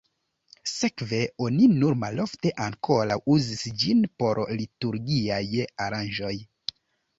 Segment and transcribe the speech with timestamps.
[0.69, 5.41] Sekve oni nur malofte ankoraŭ uzis ĝin por liturgiaj
[5.89, 6.35] aranĝoj.